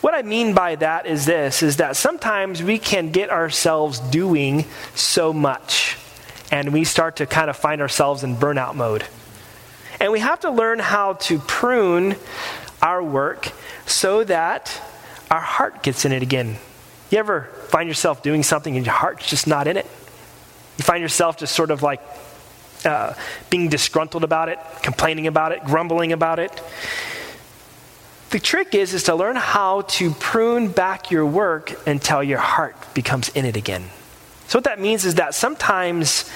[0.01, 4.65] What I mean by that is this is that sometimes we can get ourselves doing
[4.95, 5.97] so much
[6.51, 9.05] and we start to kind of find ourselves in burnout mode.
[10.01, 12.17] And we have to learn how to prune
[12.81, 13.53] our work
[13.87, 14.81] so that
[15.31, 16.57] our heart gets in it again.
[17.11, 19.87] You ever find yourself doing something and your heart's just not in it?
[20.79, 22.01] You find yourself just sort of like
[22.85, 23.15] uh,
[23.51, 26.63] being disgruntled about it, complaining about it, grumbling about it.
[28.31, 32.77] The trick is is to learn how to prune back your work until your heart
[32.95, 33.91] becomes in it again.
[34.49, 36.29] So, what that means is that sometimes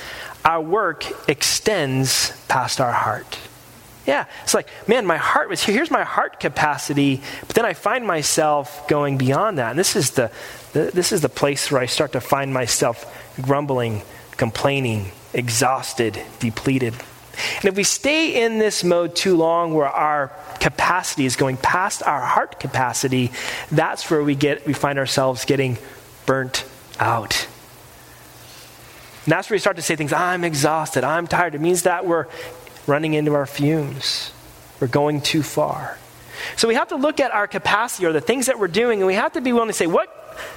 [0.45, 3.39] our work extends past our heart.
[4.07, 5.75] Yeah, it's like, man, my heart was here.
[5.75, 9.71] Here's my heart capacity, but then I find myself going beyond that.
[9.71, 10.31] And this is the,
[10.73, 13.07] the this is the place where I start to find myself
[13.41, 14.03] grumbling,
[14.37, 16.95] complaining, exhausted, depleted.
[17.57, 22.03] And if we stay in this mode too long where our capacity is going past
[22.03, 23.31] our heart capacity,
[23.71, 25.79] that's where we get we find ourselves getting
[26.27, 26.67] burnt
[27.01, 27.47] out.
[29.25, 31.55] And that's where we start to say things, I'm exhausted, I'm tired.
[31.55, 32.27] It means that we're
[32.87, 34.33] running into our fumes.
[34.81, 35.99] We're going too far.
[36.57, 39.07] So we have to look at our capacity or the things that we're doing, and
[39.07, 40.09] we have to be willing to say, what,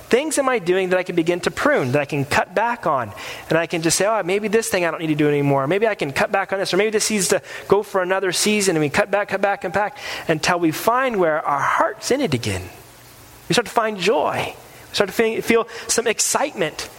[0.09, 2.87] things am I doing that I can begin to prune, that I can cut back
[2.87, 3.11] on?
[3.49, 5.67] And I can just say, oh, maybe this thing I don't need to do anymore.
[5.67, 6.73] Maybe I can cut back on this.
[6.73, 8.75] Or maybe this needs to go for another season.
[8.75, 9.97] And we cut back, cut back, and back
[10.27, 12.63] until we find where our heart's in it again.
[13.47, 14.55] We start to find joy.
[14.89, 16.89] We start to feel some excitement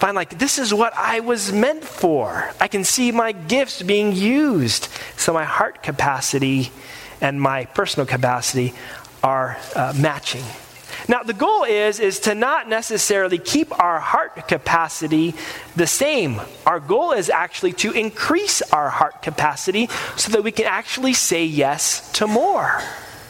[0.00, 2.50] find like this is what I was meant for.
[2.58, 4.88] I can see my gifts being used.
[5.16, 6.72] So my heart capacity
[7.20, 8.72] and my personal capacity
[9.22, 10.44] are uh, matching.
[11.06, 15.34] Now the goal is is to not necessarily keep our heart capacity
[15.76, 16.40] the same.
[16.64, 21.44] Our goal is actually to increase our heart capacity so that we can actually say
[21.44, 22.80] yes to more.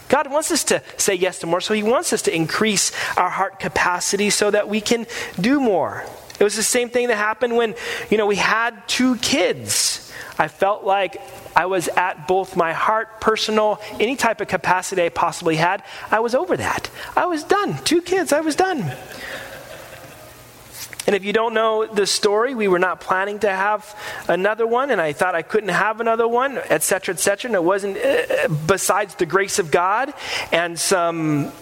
[0.08, 3.30] God wants us to say yes to more, so He wants us to increase our
[3.30, 5.06] heart capacity so that we can
[5.40, 6.04] do more.
[6.40, 7.74] It was the same thing that happened when,
[8.10, 10.10] you know, we had two kids.
[10.38, 11.20] I felt like
[11.54, 15.82] I was at both my heart, personal, any type of capacity I possibly had.
[16.10, 16.88] I was over that.
[17.14, 17.76] I was done.
[17.84, 18.90] Two kids, I was done.
[21.06, 23.94] And if you don't know the story, we were not planning to have
[24.28, 27.48] another one, and I thought I couldn't have another one, etc., etc.
[27.50, 30.14] And it wasn't, uh, besides the grace of God
[30.52, 31.52] and some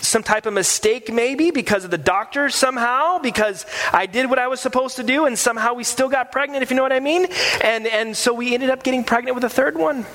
[0.00, 4.48] some type of mistake, maybe because of the doctor somehow, because I did what I
[4.48, 7.00] was supposed to do, and somehow we still got pregnant, if you know what I
[7.00, 7.26] mean.
[7.62, 10.06] And, and so we ended up getting pregnant with a third one.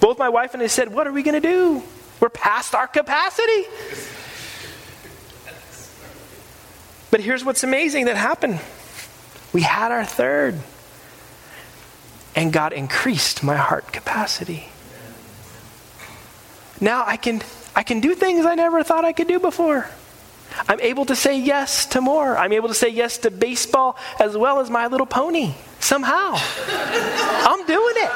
[0.00, 1.82] Both my wife and I said, What are we going to do?
[2.20, 3.64] We're past our capacity.
[7.10, 8.60] But here's what's amazing that happened
[9.52, 10.58] we had our third,
[12.34, 14.68] and God increased my heart capacity.
[16.80, 17.40] Now I can
[17.76, 19.86] I can do things I never thought I could do before.
[20.66, 22.38] I'm able to say yes to more.
[22.38, 25.54] I'm able to say yes to baseball as well as My Little Pony.
[25.78, 26.36] Somehow.
[26.38, 28.10] I'm doing it.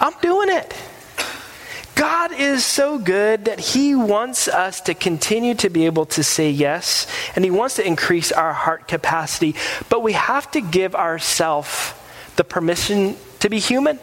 [0.00, 0.74] I'm doing it.
[1.96, 6.50] God is so good that He wants us to continue to be able to say
[6.50, 9.54] yes, and He wants to increase our heart capacity.
[9.88, 11.94] But we have to give ourselves
[12.36, 13.98] the permission to be human.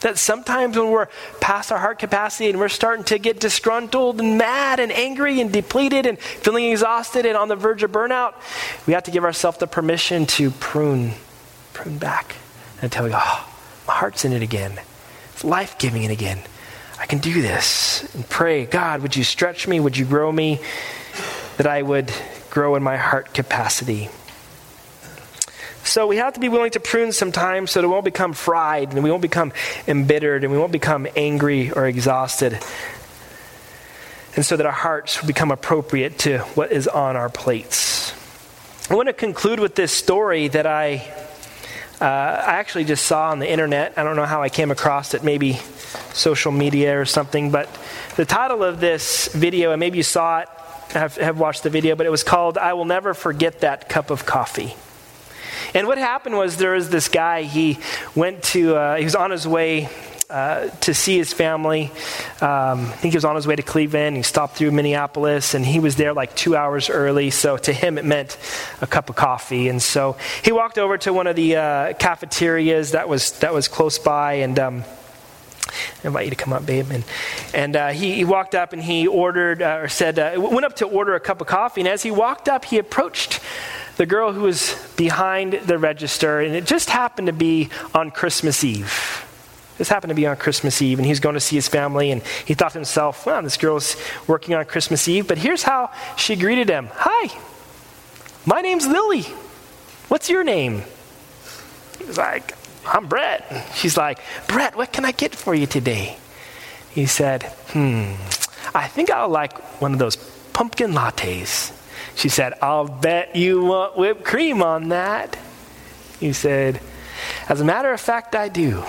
[0.00, 1.08] That sometimes when we're
[1.40, 5.52] past our heart capacity and we're starting to get disgruntled and mad and angry and
[5.52, 8.34] depleted and feeling exhausted and on the verge of burnout,
[8.86, 11.12] we have to give ourselves the permission to prune,
[11.72, 12.36] prune back
[12.82, 13.52] until we go, oh,
[13.88, 14.78] my heart's in it again.
[15.32, 16.40] It's life giving it again.
[16.98, 18.14] I can do this.
[18.14, 19.80] And pray, God, would you stretch me?
[19.80, 20.60] Would you grow me?
[21.56, 22.12] That I would
[22.50, 24.08] grow in my heart capacity.
[25.86, 28.92] So we have to be willing to prune sometimes so that we won't become fried
[28.92, 29.52] and we won't become
[29.86, 32.58] embittered and we won't become angry or exhausted.
[34.34, 38.12] And so that our hearts become appropriate to what is on our plates.
[38.90, 41.08] I want to conclude with this story that I,
[42.00, 43.96] uh, I actually just saw on the internet.
[43.96, 45.60] I don't know how I came across it, maybe
[46.12, 47.68] social media or something, but
[48.16, 50.48] the title of this video, and maybe you saw it,
[50.90, 54.10] have, have watched the video, but it was called I Will Never Forget That Cup
[54.10, 54.74] of Coffee.
[55.74, 57.78] And what happened was there was this guy, he
[58.14, 59.88] went to, uh, he was on his way
[60.28, 61.90] uh, to see his family.
[62.40, 64.16] Um, I think he was on his way to Cleveland.
[64.16, 67.30] He stopped through Minneapolis, and he was there like two hours early.
[67.30, 68.36] So to him, it meant
[68.80, 69.68] a cup of coffee.
[69.68, 73.68] And so he walked over to one of the uh, cafeterias that was that was
[73.68, 74.58] close by, and.
[74.58, 74.84] Um,
[76.02, 76.90] I invite you to come up, babe.
[76.90, 77.04] And,
[77.52, 80.76] and uh, he, he, walked up and he ordered, uh, or said, uh, went up
[80.76, 81.80] to order a cup of coffee.
[81.80, 83.40] And as he walked up, he approached
[83.96, 88.62] the girl who was behind the register, and it just happened to be on Christmas
[88.62, 89.22] Eve.
[89.78, 92.22] This happened to be on Christmas Eve, and he's going to see his family, and
[92.44, 96.36] he thought to himself, well, this girl's working on Christmas Eve, but here's how she
[96.36, 97.38] greeted him Hi,
[98.44, 99.22] my name's Lily.
[100.08, 100.82] What's your name?
[101.98, 102.54] He's like,
[102.86, 103.70] I'm Brett.
[103.74, 106.16] She's like, Brett, what can I get for you today?
[106.90, 107.42] He said,
[107.72, 108.12] Hmm,
[108.74, 110.16] I think I'll like one of those
[110.52, 111.72] pumpkin lattes.
[112.16, 115.38] She said, I'll bet you want whipped cream on that.
[116.18, 116.80] He said,
[117.48, 118.82] As a matter of fact, I do.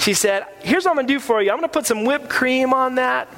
[0.00, 2.04] She said, Here's what I'm going to do for you I'm going to put some
[2.04, 3.28] whipped cream on that.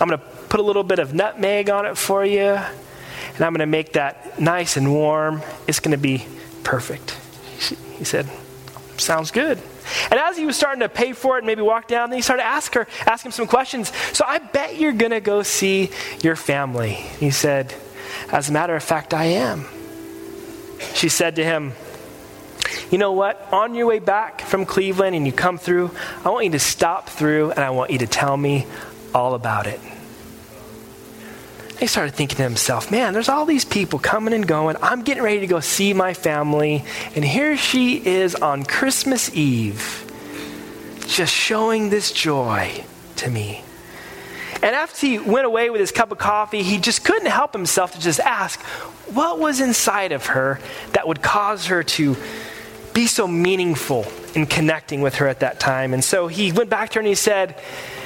[0.00, 2.40] I'm going to put a little bit of nutmeg on it for you.
[2.40, 5.40] And I'm going to make that nice and warm.
[5.68, 6.26] It's going to be
[6.64, 7.16] perfect.
[7.96, 8.28] He said,
[8.96, 9.58] Sounds good.
[10.10, 12.22] And as he was starting to pay for it and maybe walk down, then he
[12.22, 13.92] started to ask her, ask him some questions.
[14.12, 15.90] So I bet you're going to go see
[16.22, 16.92] your family.
[16.92, 17.74] He said,
[18.30, 19.66] As a matter of fact, I am.
[20.94, 21.72] She said to him,
[22.90, 23.52] You know what?
[23.52, 25.90] On your way back from Cleveland and you come through,
[26.24, 28.66] I want you to stop through and I want you to tell me
[29.14, 29.80] all about it
[31.80, 34.76] he started thinking to himself, man, there's all these people coming and going.
[34.82, 36.84] I'm getting ready to go see my family.
[37.16, 40.06] And here she is on Christmas Eve,
[41.06, 42.84] just showing this joy
[43.16, 43.64] to me.
[44.62, 47.92] And after he went away with his cup of coffee, he just couldn't help himself
[47.92, 48.60] to just ask
[49.14, 50.60] what was inside of her
[50.92, 52.14] that would cause her to
[52.92, 55.94] be so meaningful in connecting with her at that time.
[55.94, 57.58] And so he went back to her and he said,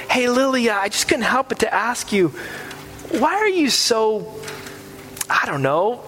[0.09, 2.33] Hey, Lilia, I just couldn't help but to ask you,
[3.11, 4.33] why are you so,
[5.29, 6.03] I don't know,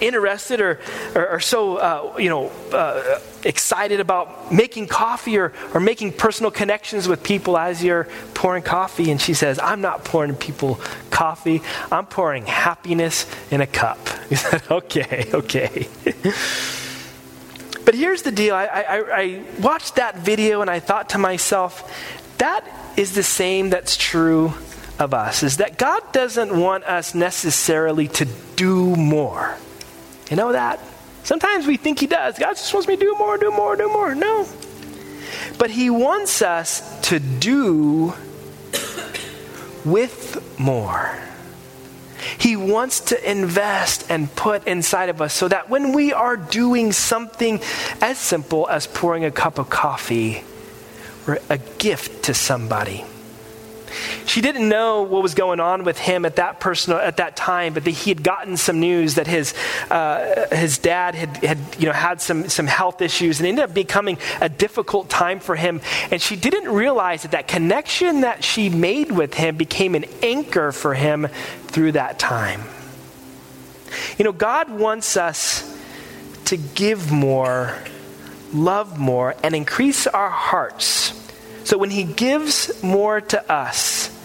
[0.00, 0.80] interested or,
[1.14, 6.50] or, or so, uh, you know, uh, excited about making coffee or, or making personal
[6.50, 9.10] connections with people as you're pouring coffee.
[9.10, 13.98] And she says, I'm not pouring people coffee, I'm pouring happiness in a cup.
[14.30, 15.88] He said, okay, okay.
[17.84, 21.82] but here's the deal I, I, I watched that video and I thought to myself,
[22.38, 22.64] that
[22.96, 24.54] is the same that's true
[25.00, 28.26] of us, is that God doesn't want us necessarily to
[28.56, 29.56] do more.
[30.30, 30.80] You know that?
[31.22, 32.38] Sometimes we think He does.
[32.38, 34.14] God just wants me to do more, do more, do more.
[34.14, 34.46] No.
[35.58, 38.14] But He wants us to do
[39.84, 41.18] with more.
[42.38, 46.92] He wants to invest and put inside of us so that when we are doing
[46.92, 47.60] something
[48.00, 50.44] as simple as pouring a cup of coffee,
[51.26, 53.04] we're a gift to somebody.
[54.26, 57.74] She didn't know what was going on with him at that personal at that time,
[57.74, 59.54] but he had gotten some news that his
[59.90, 63.74] uh, his dad had, had you know had some some health issues and ended up
[63.74, 65.80] becoming a difficult time for him.
[66.10, 70.72] And she didn't realize that that connection that she made with him became an anchor
[70.72, 71.28] for him
[71.66, 72.62] through that time.
[74.18, 75.66] You know, God wants us
[76.46, 77.76] to give more,
[78.52, 81.19] love more, and increase our hearts
[81.64, 84.16] so when he gives more to us,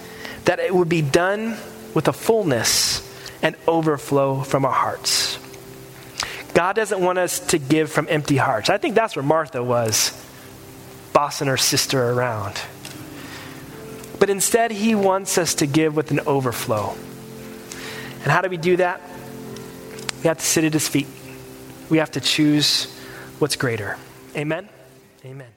[0.45, 1.57] that it would be done
[1.93, 3.01] with a fullness
[3.41, 5.39] and overflow from our hearts.
[6.53, 8.69] God doesn't want us to give from empty hearts.
[8.69, 10.11] I think that's where Martha was,
[11.13, 12.59] bossing her sister around.
[14.19, 16.95] But instead, he wants us to give with an overflow.
[18.23, 19.01] And how do we do that?
[20.23, 21.07] We have to sit at his feet.
[21.89, 22.86] We have to choose
[23.39, 23.97] what's greater.
[24.36, 24.69] Amen?
[25.25, 25.55] Amen.